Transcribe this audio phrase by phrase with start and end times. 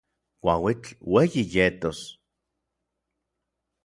[0.41, 1.99] Kuauitl ueyi yetos.